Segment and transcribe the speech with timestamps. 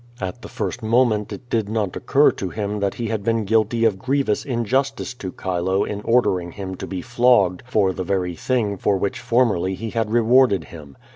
[0.19, 3.85] At the first moment it did not occur to him that he had been guilty
[3.85, 8.77] of grievous injustice to Cliilo in ordering him to be flogged for the very thing
[8.77, 10.97] for which formerly he had rewarded him.